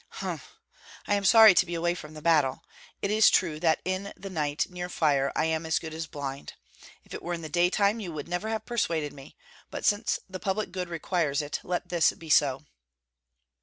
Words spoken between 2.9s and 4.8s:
It is true that in the night